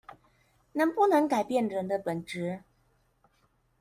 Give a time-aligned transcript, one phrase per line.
[0.73, 2.63] 能不能改變人的本質